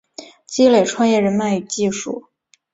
[0.17, 2.29] 累积创业人脉与技术